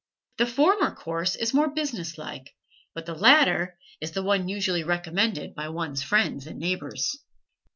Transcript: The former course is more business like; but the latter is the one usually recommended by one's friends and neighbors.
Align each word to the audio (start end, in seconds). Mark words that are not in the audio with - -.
The 0.37 0.47
former 0.47 0.95
course 0.95 1.35
is 1.35 1.53
more 1.53 1.67
business 1.69 2.17
like; 2.17 2.55
but 2.95 3.05
the 3.05 3.13
latter 3.13 3.77
is 4.01 4.09
the 4.13 4.23
one 4.23 4.49
usually 4.49 4.83
recommended 4.83 5.53
by 5.53 5.69
one's 5.69 6.01
friends 6.01 6.47
and 6.47 6.57
neighbors. 6.57 7.15